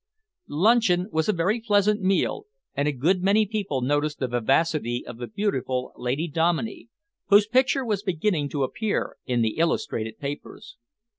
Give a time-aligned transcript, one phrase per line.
[0.49, 5.19] Luncheon was a very pleasant meal, and a good many people noticed the vivacity of
[5.19, 6.89] the beautiful Lady Dominey
[7.27, 10.75] whose picture was beginning to appear in the illustrated papers.